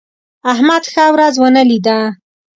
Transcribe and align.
احمد 0.51 0.83
ښه 0.91 1.05
ورځ 1.13 1.35
ونه 1.39 1.61
لیده. 1.69 1.97